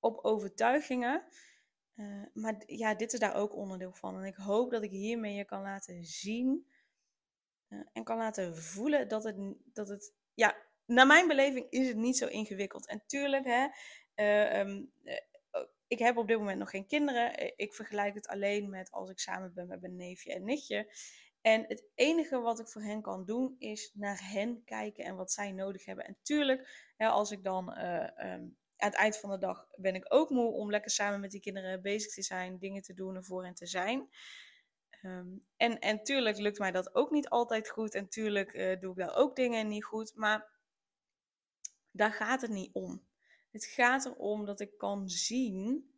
op 0.00 0.24
overtuigingen. 0.24 1.24
Uh, 1.94 2.22
maar 2.32 2.62
ja, 2.66 2.94
dit 2.94 3.12
is 3.12 3.18
daar 3.18 3.34
ook 3.34 3.54
onderdeel 3.54 3.92
van. 3.92 4.16
En 4.16 4.24
ik 4.24 4.34
hoop 4.34 4.70
dat 4.70 4.82
ik 4.82 4.90
hiermee 4.90 5.34
je 5.34 5.44
kan 5.44 5.62
laten 5.62 6.04
zien 6.04 6.66
uh, 7.68 7.80
en 7.92 8.04
kan 8.04 8.16
laten 8.16 8.56
voelen 8.56 9.08
dat 9.08 9.24
het, 9.24 9.36
dat 9.64 9.88
het, 9.88 10.14
ja, 10.34 10.56
naar 10.86 11.06
mijn 11.06 11.28
beleving 11.28 11.66
is 11.70 11.88
het 11.88 11.96
niet 11.96 12.16
zo 12.16 12.26
ingewikkeld. 12.26 12.86
En 12.86 13.02
tuurlijk, 13.06 13.44
hè, 13.44 13.68
um, 14.60 14.92
ik 15.86 15.98
heb 15.98 16.16
op 16.16 16.28
dit 16.28 16.38
moment 16.38 16.58
nog 16.58 16.70
geen 16.70 16.86
kinderen. 16.86 17.56
Ik 17.56 17.74
vergelijk 17.74 18.14
het 18.14 18.26
alleen 18.26 18.70
met 18.70 18.90
als 18.90 19.10
ik 19.10 19.18
samen 19.18 19.54
ben 19.54 19.66
met 19.66 19.80
mijn 19.80 19.96
neefje 19.96 20.34
en 20.34 20.44
nichtje. 20.44 20.92
En 21.44 21.64
het 21.68 21.84
enige 21.94 22.38
wat 22.40 22.60
ik 22.60 22.68
voor 22.68 22.82
hen 22.82 23.02
kan 23.02 23.24
doen 23.24 23.56
is 23.58 23.90
naar 23.94 24.30
hen 24.30 24.64
kijken 24.64 25.04
en 25.04 25.16
wat 25.16 25.32
zij 25.32 25.52
nodig 25.52 25.84
hebben. 25.84 26.04
En 26.04 26.16
tuurlijk, 26.22 26.92
als 26.96 27.30
ik 27.30 27.42
dan 27.42 27.70
uh, 27.70 28.04
aan 28.04 28.56
het 28.76 28.94
eind 28.94 29.16
van 29.16 29.30
de 29.30 29.38
dag 29.38 29.68
ben 29.76 29.94
ik 29.94 30.04
ook 30.08 30.30
moe 30.30 30.52
om 30.52 30.70
lekker 30.70 30.90
samen 30.90 31.20
met 31.20 31.30
die 31.30 31.40
kinderen 31.40 31.82
bezig 31.82 32.12
te 32.12 32.22
zijn, 32.22 32.58
dingen 32.58 32.82
te 32.82 32.94
doen 32.94 33.16
en 33.16 33.24
voor 33.24 33.44
hen 33.44 33.54
te 33.54 33.66
zijn. 33.66 34.08
Um, 35.02 35.46
en, 35.56 35.78
en 35.78 36.02
tuurlijk 36.02 36.38
lukt 36.38 36.58
mij 36.58 36.70
dat 36.70 36.94
ook 36.94 37.10
niet 37.10 37.28
altijd 37.28 37.70
goed. 37.70 37.94
En 37.94 38.08
tuurlijk 38.08 38.52
uh, 38.52 38.80
doe 38.80 38.90
ik 38.90 38.98
daar 38.98 39.16
ook 39.16 39.36
dingen 39.36 39.68
niet 39.68 39.84
goed. 39.84 40.14
Maar 40.14 40.48
daar 41.90 42.12
gaat 42.12 42.40
het 42.40 42.50
niet 42.50 42.72
om. 42.72 43.06
Het 43.50 43.64
gaat 43.64 44.04
erom 44.04 44.44
dat 44.44 44.60
ik 44.60 44.78
kan 44.78 45.08
zien: 45.08 45.90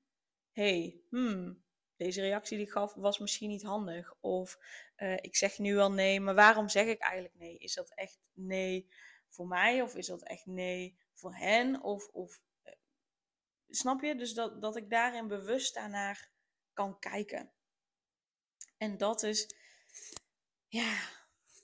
hey, 0.52 1.00
hmm, 1.10 1.64
deze 1.96 2.20
reactie 2.20 2.56
die 2.56 2.66
ik 2.66 2.72
gaf 2.72 2.94
was 2.94 3.18
misschien 3.18 3.48
niet 3.48 3.62
handig. 3.62 4.14
Of 4.20 4.58
uh, 4.96 5.12
ik 5.12 5.36
zeg 5.36 5.58
nu 5.58 5.74
wel 5.74 5.92
nee, 5.92 6.20
maar 6.20 6.34
waarom 6.34 6.68
zeg 6.68 6.86
ik 6.86 7.00
eigenlijk 7.00 7.34
nee? 7.38 7.58
Is 7.58 7.74
dat 7.74 7.92
echt 7.94 8.18
nee 8.32 8.88
voor 9.28 9.46
mij 9.46 9.82
of 9.82 9.94
is 9.94 10.06
dat 10.06 10.22
echt 10.22 10.46
nee 10.46 10.98
voor 11.12 11.34
hen? 11.34 11.82
Of, 11.82 12.08
of 12.08 12.40
uh, 12.64 12.72
snap 13.68 14.02
je? 14.02 14.16
Dus 14.16 14.34
dat, 14.34 14.62
dat 14.62 14.76
ik 14.76 14.90
daarin 14.90 15.28
bewust 15.28 15.74
daarnaar 15.74 16.30
kan 16.72 16.98
kijken. 16.98 17.50
En 18.76 18.96
dat 18.96 19.22
is, 19.22 19.50
ja, 20.66 20.98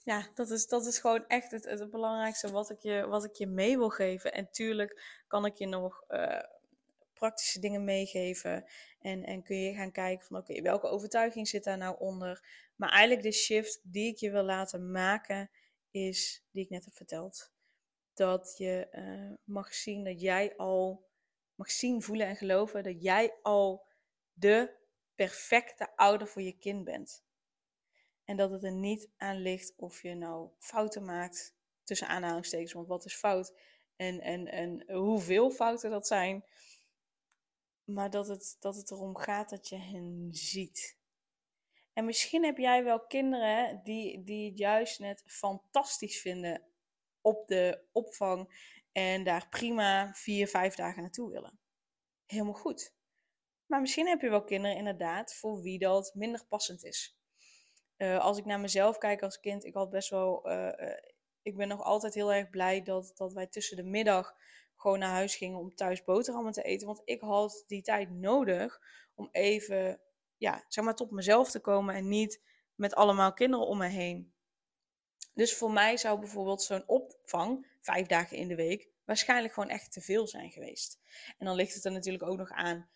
ja, 0.03 0.27
dat 0.33 0.49
is, 0.49 0.67
dat 0.67 0.85
is 0.85 0.99
gewoon 0.99 1.27
echt 1.27 1.51
het, 1.51 1.65
het 1.65 1.89
belangrijkste 1.89 2.51
wat 2.51 2.69
ik, 2.69 2.79
je, 2.79 3.07
wat 3.07 3.23
ik 3.23 3.35
je 3.35 3.47
mee 3.47 3.77
wil 3.77 3.89
geven. 3.89 4.33
En 4.33 4.51
tuurlijk 4.51 5.21
kan 5.27 5.45
ik 5.45 5.55
je 5.55 5.67
nog 5.67 6.03
uh, 6.09 6.39
praktische 7.23 7.59
dingen 7.59 7.83
meegeven. 7.83 8.65
En, 8.99 9.23
en 9.23 9.43
kun 9.43 9.57
je 9.57 9.73
gaan 9.73 9.91
kijken 9.91 10.25
van 10.25 10.37
oké, 10.37 10.61
welke 10.61 10.87
overtuiging 10.87 11.47
zit 11.47 11.63
daar 11.63 11.77
nou 11.77 11.99
onder? 11.99 12.45
Maar 12.75 12.89
eigenlijk 12.89 13.23
de 13.23 13.31
shift 13.31 13.79
die 13.83 14.07
ik 14.07 14.17
je 14.17 14.31
wil 14.31 14.43
laten 14.43 14.91
maken, 14.91 15.49
is 15.91 16.45
die 16.51 16.63
ik 16.63 16.69
net 16.69 16.85
heb 16.85 16.93
verteld. 16.93 17.51
Dat 18.13 18.55
je 18.57 18.87
uh, 18.91 19.37
mag 19.43 19.73
zien 19.73 20.03
dat 20.03 20.21
jij 20.21 20.55
al 20.55 21.05
mag 21.55 21.71
zien, 21.71 22.01
voelen 22.01 22.27
en 22.27 22.35
geloven 22.35 22.83
dat 22.83 23.01
jij 23.01 23.33
al 23.41 23.85
de 24.33 24.75
perfecte 25.15 25.95
ouder 25.95 26.27
voor 26.27 26.41
je 26.41 26.57
kind 26.57 26.83
bent. 26.83 27.23
En 28.25 28.37
dat 28.37 28.51
het 28.51 28.63
er 28.63 28.71
niet 28.71 29.09
aan 29.17 29.37
ligt 29.37 29.73
of 29.75 30.01
je 30.01 30.15
nou 30.15 30.49
fouten 30.59 31.05
maakt, 31.05 31.55
tussen 31.83 32.07
aanhalingstekens, 32.07 32.73
want 32.73 32.87
wat 32.87 33.05
is 33.05 33.15
fout? 33.15 33.53
En, 33.95 34.21
en, 34.21 34.47
en 34.47 34.91
hoeveel 34.91 35.49
fouten 35.49 35.89
dat 35.89 36.07
zijn. 36.07 36.45
Maar 37.83 38.09
dat 38.09 38.27
het, 38.27 38.57
dat 38.59 38.75
het 38.75 38.91
erom 38.91 39.17
gaat 39.17 39.49
dat 39.49 39.69
je 39.69 39.77
hen 39.77 40.27
ziet. 40.31 40.97
En 41.93 42.05
misschien 42.05 42.43
heb 42.43 42.57
jij 42.57 42.83
wel 42.83 43.05
kinderen 43.05 43.81
die, 43.83 44.23
die 44.23 44.49
het 44.49 44.57
juist 44.57 44.99
net 44.99 45.23
fantastisch 45.25 46.21
vinden 46.21 46.61
op 47.21 47.47
de 47.47 47.83
opvang 47.91 48.71
en 48.91 49.23
daar 49.23 49.49
prima 49.49 50.13
vier, 50.13 50.47
vijf 50.47 50.75
dagen 50.75 51.01
naartoe 51.01 51.31
willen. 51.31 51.59
Helemaal 52.25 52.53
goed. 52.53 52.93
Maar 53.65 53.81
misschien 53.81 54.07
heb 54.07 54.21
je 54.21 54.29
wel 54.29 54.43
kinderen 54.43 54.77
inderdaad 54.77 55.35
voor 55.35 55.61
wie 55.61 55.79
dat 55.79 56.11
minder 56.15 56.45
passend 56.47 56.83
is. 56.83 57.17
Uh, 57.97 58.19
als 58.19 58.37
ik 58.37 58.45
naar 58.45 58.59
mezelf 58.59 58.97
kijk 58.97 59.21
als 59.21 59.39
kind, 59.39 59.65
ik 59.65 59.73
had 59.73 59.89
best 59.89 60.09
wel. 60.09 60.49
Uh, 60.49 60.71
uh, 60.77 60.97
ik 61.41 61.55
ben 61.55 61.67
nog 61.67 61.81
altijd 61.81 62.13
heel 62.13 62.33
erg 62.33 62.49
blij 62.49 62.81
dat, 62.81 63.11
dat 63.15 63.33
wij 63.33 63.47
tussen 63.47 63.77
de 63.77 63.83
middag 63.83 64.35
gewoon 64.83 64.99
naar 64.99 65.09
huis 65.09 65.35
gingen 65.35 65.59
om 65.59 65.75
thuis 65.75 66.03
boterhammen 66.03 66.51
te 66.51 66.61
eten. 66.61 66.87
Want 66.87 67.01
ik 67.05 67.21
had 67.21 67.63
die 67.67 67.81
tijd 67.81 68.09
nodig 68.09 68.81
om 69.15 69.29
even, 69.31 70.01
ja, 70.37 70.65
zeg 70.67 70.83
maar, 70.83 70.95
tot 70.95 71.11
mezelf 71.11 71.51
te 71.51 71.59
komen 71.59 71.95
en 71.95 72.07
niet 72.07 72.41
met 72.75 72.95
allemaal 72.95 73.33
kinderen 73.33 73.67
om 73.67 73.77
me 73.77 73.87
heen. 73.87 74.33
Dus 75.33 75.55
voor 75.55 75.71
mij 75.71 75.97
zou 75.97 76.19
bijvoorbeeld 76.19 76.63
zo'n 76.63 76.87
opvang, 76.87 77.67
vijf 77.79 78.07
dagen 78.07 78.37
in 78.37 78.47
de 78.47 78.55
week, 78.55 78.89
waarschijnlijk 79.05 79.53
gewoon 79.53 79.69
echt 79.69 79.91
te 79.91 80.01
veel 80.01 80.27
zijn 80.27 80.51
geweest. 80.51 80.99
En 81.37 81.45
dan 81.45 81.55
ligt 81.55 81.73
het 81.73 81.85
er 81.85 81.91
natuurlijk 81.91 82.23
ook 82.23 82.37
nog 82.37 82.49
aan 82.49 82.89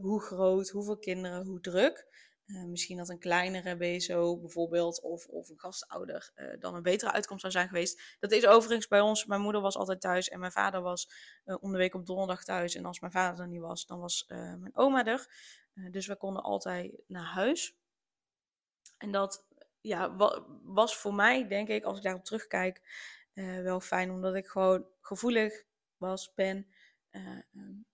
hoe 0.00 0.20
groot, 0.20 0.68
hoeveel 0.68 0.98
kinderen, 0.98 1.46
hoe 1.46 1.60
druk. 1.60 2.23
Uh, 2.46 2.64
misschien 2.64 2.96
dat 2.96 3.08
een 3.08 3.18
kleinere 3.18 3.76
BSO 3.76 4.38
bijvoorbeeld 4.38 5.00
of, 5.00 5.26
of 5.26 5.48
een 5.48 5.58
gastouder 5.58 6.32
uh, 6.36 6.60
dan 6.60 6.74
een 6.74 6.82
betere 6.82 7.12
uitkomst 7.12 7.40
zou 7.40 7.52
zijn 7.52 7.68
geweest. 7.68 8.16
Dat 8.20 8.32
is 8.32 8.46
overigens 8.46 8.88
bij 8.88 9.00
ons. 9.00 9.24
Mijn 9.24 9.40
moeder 9.40 9.60
was 9.60 9.76
altijd 9.76 10.00
thuis 10.00 10.28
en 10.28 10.40
mijn 10.40 10.52
vader 10.52 10.80
was 10.82 11.10
uh, 11.44 11.56
om 11.60 11.72
de 11.72 11.78
week 11.78 11.94
op 11.94 12.06
donderdag 12.06 12.44
thuis. 12.44 12.74
En 12.74 12.84
als 12.84 13.00
mijn 13.00 13.12
vader 13.12 13.40
er 13.40 13.48
niet 13.48 13.60
was, 13.60 13.86
dan 13.86 14.00
was 14.00 14.24
mijn 14.28 14.76
oma 14.76 15.04
er. 15.04 15.28
dus 15.90 16.06
we 16.06 16.16
konden 16.16 16.42
altijd 16.42 17.02
naar 17.06 17.24
huis. 17.24 17.76
En 18.98 19.12
dat 19.12 19.44
ja, 19.80 20.16
wa 20.16 20.44
was 20.62 20.96
voor 20.96 21.14
mij, 21.14 21.48
denk 21.48 21.68
ik, 21.68 21.84
als 21.84 21.96
ik 21.96 22.02
daarop 22.02 22.24
terugkijk, 22.24 22.80
wel 23.62 23.80
fijn. 23.80 24.10
Omdat 24.10 24.34
ik 24.34 24.46
gewoon 24.46 24.86
gevoelig 25.00 25.64
was, 25.96 26.34
ben. 26.34 26.66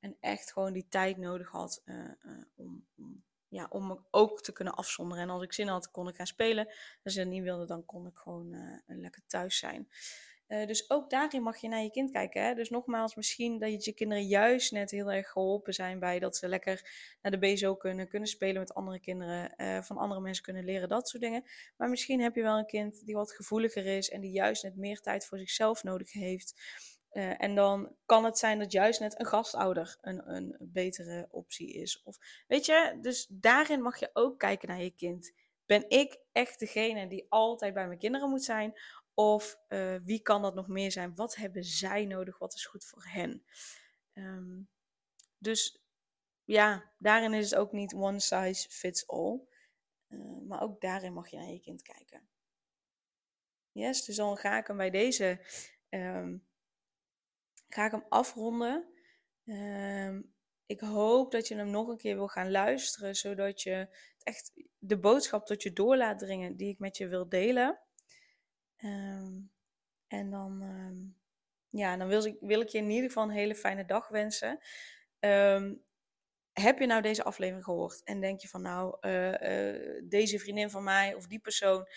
En 0.01 0.17
echt 0.21 0.53
gewoon 0.53 0.73
die 0.73 0.87
tijd 0.89 1.17
nodig 1.17 1.49
had 1.49 1.83
om 2.55 2.87
ja, 3.51 3.67
om 3.71 3.87
me 3.87 3.99
ook 4.11 4.43
te 4.43 4.53
kunnen 4.53 4.75
afzonderen. 4.75 5.23
En 5.23 5.31
als 5.31 5.43
ik 5.43 5.53
zin 5.53 5.69
had, 5.69 5.91
kon 5.91 6.09
ik 6.09 6.15
gaan 6.15 6.27
spelen. 6.27 6.67
Als 7.05 7.15
ik 7.15 7.23
dat 7.23 7.33
niet 7.33 7.43
wilde, 7.43 7.67
dan 7.67 7.85
kon 7.85 8.07
ik 8.07 8.17
gewoon 8.17 8.53
uh, 8.53 8.79
lekker 8.87 9.23
thuis 9.27 9.59
zijn. 9.59 9.89
Uh, 10.49 10.67
dus 10.67 10.91
ook 10.91 11.11
daarin 11.11 11.43
mag 11.43 11.57
je 11.57 11.69
naar 11.69 11.83
je 11.83 11.91
kind 11.91 12.11
kijken. 12.11 12.43
Hè? 12.43 12.55
Dus 12.55 12.71
nogmaals, 12.71 13.15
misschien 13.15 13.59
dat 13.59 13.85
je 13.85 13.93
kinderen 13.93 14.27
juist 14.27 14.73
net 14.73 14.91
heel 14.91 15.13
erg 15.13 15.29
geholpen 15.29 15.75
zijn 15.75 15.99
bij 15.99 16.19
dat 16.19 16.37
ze 16.37 16.49
lekker 16.49 16.91
naar 17.23 17.33
de 17.33 17.39
BSO 17.39 17.77
kunnen, 17.77 18.09
kunnen 18.09 18.29
spelen 18.29 18.61
met 18.61 18.75
andere 18.75 19.01
kinderen, 19.01 19.55
uh, 19.57 19.83
van 19.83 19.97
andere 19.97 20.21
mensen 20.21 20.45
kunnen 20.45 20.65
leren, 20.65 20.89
dat 20.89 21.09
soort 21.09 21.23
dingen. 21.23 21.45
Maar 21.77 21.89
misschien 21.89 22.21
heb 22.21 22.35
je 22.35 22.43
wel 22.43 22.59
een 22.59 22.67
kind 22.67 23.07
die 23.07 23.15
wat 23.15 23.33
gevoeliger 23.33 23.87
is 23.87 24.11
en 24.11 24.21
die 24.21 24.33
juist 24.33 24.63
net 24.63 24.77
meer 24.77 25.01
tijd 25.01 25.27
voor 25.27 25.39
zichzelf 25.39 25.83
nodig 25.83 26.13
heeft. 26.13 26.55
Uh, 27.13 27.43
en 27.43 27.55
dan 27.55 27.97
kan 28.07 28.25
het 28.25 28.39
zijn 28.39 28.59
dat 28.59 28.73
juist 28.73 29.01
net 29.01 29.21
een 29.21 29.27
gastouder 29.27 29.97
een, 30.01 30.35
een 30.35 30.57
betere 30.61 31.29
optie 31.31 31.73
is. 31.73 32.03
Of, 32.03 32.45
weet 32.47 32.67
je, 32.67 32.99
dus 33.01 33.27
daarin 33.31 33.83
mag 33.83 33.99
je 33.99 34.11
ook 34.13 34.39
kijken 34.39 34.69
naar 34.69 34.83
je 34.83 34.91
kind. 34.91 35.33
Ben 35.67 35.85
ik 35.89 36.19
echt 36.33 36.59
degene 36.59 37.07
die 37.09 37.27
altijd 37.29 37.75
bij 37.75 37.87
mijn 37.87 37.99
kinderen 37.99 38.31
moet 38.31 38.45
zijn? 38.45 38.81
Of 39.15 39.59
uh, 39.69 39.97
wie 40.05 40.21
kan 40.23 40.43
dat 40.43 40.55
nog 40.55 40.69
meer 40.69 40.93
zijn? 40.93 41.15
Wat 41.15 41.37
hebben 41.37 41.65
zij 41.65 42.05
nodig? 42.05 42.39
Wat 42.39 42.55
is 42.55 42.67
goed 42.67 42.85
voor 42.85 43.07
hen? 43.07 43.45
Um, 44.15 44.69
dus 45.39 45.83
ja, 46.45 46.93
daarin 46.99 47.35
is 47.35 47.51
het 47.51 47.59
ook 47.59 47.73
niet 47.73 47.95
one 47.95 48.21
size 48.21 48.69
fits 48.71 49.07
all. 49.07 49.41
Uh, 50.09 50.41
maar 50.47 50.63
ook 50.63 50.81
daarin 50.81 51.13
mag 51.13 51.29
je 51.29 51.37
naar 51.37 51.51
je 51.51 51.61
kind 51.61 51.83
kijken. 51.83 52.29
Yes, 53.73 54.05
dus 54.05 54.17
dan 54.17 54.37
ga 54.37 54.59
ik 54.59 54.67
hem 54.67 54.77
bij 54.77 54.91
deze 54.91 55.41
um, 55.89 56.49
ga 57.75 57.85
ik 57.85 57.91
hem 57.91 58.05
afronden. 58.09 58.89
Um, 59.45 60.33
ik 60.67 60.81
hoop 60.81 61.33
dat 61.33 61.49
je 61.49 61.55
hem 61.55 61.71
nog 61.71 61.89
een 61.89 61.97
keer 61.97 62.15
wil 62.15 62.29
gaan 62.29 62.51
luisteren, 62.51 63.15
zodat 63.15 63.63
je 63.63 63.89
echt 64.23 64.53
de 64.79 64.99
boodschap 64.99 65.47
tot 65.47 65.63
je 65.63 65.73
door 65.73 65.97
laat 65.97 66.19
dringen 66.19 66.57
die 66.57 66.69
ik 66.69 66.79
met 66.79 66.97
je 66.97 67.09
wil 67.09 67.29
delen. 67.29 67.81
Ehm, 68.77 69.41
en 70.07 70.31
dan, 70.31 70.63
ehm, 70.63 70.99
ja, 71.81 71.97
dan 71.97 72.09
wil 72.09 72.25
ik, 72.25 72.37
wil 72.41 72.61
ik 72.61 72.69
je 72.69 72.79
in 72.79 72.91
ieder 72.91 73.07
geval 73.07 73.23
een 73.23 73.31
hele 73.31 73.55
fijne 73.55 73.85
dag 73.85 74.09
wensen. 74.09 74.59
Ehm, 75.19 75.75
heb 76.53 76.79
je 76.79 76.87
nou 76.87 77.03
deze 77.03 77.25
aflevering 77.25 77.65
gehoord 77.65 78.03
en 78.05 78.21
denk 78.21 78.41
je 78.41 78.49
van 78.49 78.63
nou, 78.63 78.97
eh, 79.01 79.69
eh, 79.69 80.05
deze 80.05 80.39
vriendin 80.39 80.71
van 80.71 80.85
mij 80.85 81.15
of 81.15 81.27
die 81.27 81.41
persoon, 81.41 81.89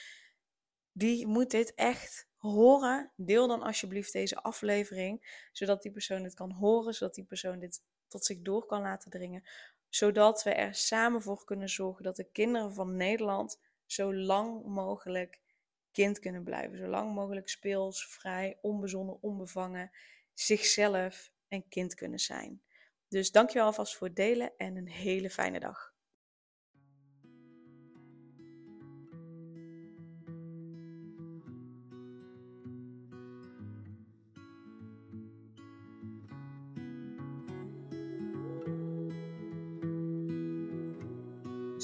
die 0.92 1.28
moet 1.28 1.52
dit 1.52 1.74
echt 1.74 2.28
horen. 2.52 3.12
Deel 3.16 3.48
dan 3.48 3.62
alsjeblieft 3.62 4.14
deze 4.14 4.36
aflevering, 4.36 5.48
zodat 5.52 5.82
die 5.82 5.92
persoon 5.92 6.24
het 6.24 6.34
kan 6.34 6.52
horen, 6.52 6.94
zodat 6.94 7.16
die 7.16 7.24
persoon 7.24 7.60
dit 7.60 7.84
tot 8.08 8.26
zich 8.26 8.42
door 8.42 8.66
kan 8.66 8.82
laten 8.82 9.12
dringen. 9.12 9.44
Zodat 9.90 10.44
we 10.44 10.54
er 10.54 10.76
samen 10.76 11.22
voor 11.22 11.44
kunnen 11.44 11.70
zorgen 11.70 12.04
dat 12.04 12.16
de 12.16 12.32
kinderen 12.32 12.74
van 12.74 12.96
Nederland 12.96 13.60
zo 13.86 14.14
lang 14.16 14.66
mogelijk 14.66 15.42
kind 15.92 16.20
kunnen 16.20 16.44
blijven. 16.44 16.78
Zo 16.78 16.88
lang 16.88 17.14
mogelijk 17.14 17.50
speels, 17.50 18.08
vrij, 18.08 18.58
onbezonnen, 18.62 19.22
onbevangen, 19.22 19.92
zichzelf 20.34 21.32
en 21.48 21.68
kind 21.68 21.96
kunnen 21.96 22.20
zijn. 22.20 22.62
Dus 23.08 23.32
dankjewel 23.32 23.66
alvast 23.66 23.96
voor 23.96 24.08
het 24.08 24.16
delen 24.16 24.54
en 24.58 24.76
een 24.76 24.90
hele 24.90 25.30
fijne 25.30 25.60
dag. 25.60 25.93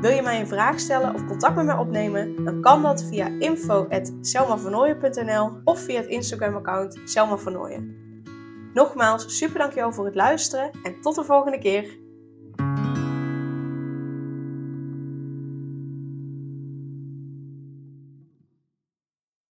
Wil 0.00 0.10
je 0.10 0.22
mij 0.22 0.40
een 0.40 0.48
vraag 0.48 0.80
stellen 0.80 1.14
of 1.14 1.26
contact 1.26 1.56
met 1.56 1.64
mij 1.64 1.76
opnemen? 1.76 2.44
Dan 2.44 2.60
kan 2.60 2.82
dat 2.82 3.04
via 3.04 3.26
info.selmavernooien.nl 3.38 5.50
of 5.64 5.80
via 5.80 6.00
het 6.00 6.06
Instagram 6.06 6.54
account 6.54 7.00
Selma 7.04 7.38
Nogmaals, 8.74 9.38
super 9.38 9.58
dankjewel 9.58 9.92
voor 9.92 10.04
het 10.04 10.14
luisteren 10.14 10.70
en 10.82 11.00
tot 11.00 11.14
de 11.14 11.24
volgende 11.24 11.58
keer. 11.58 11.98